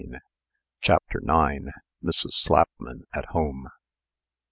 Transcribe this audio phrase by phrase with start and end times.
[0.81, 1.65] CHAPTER IX.
[2.03, 2.31] MRS.
[2.33, 3.67] SLAPMAN AT HOME.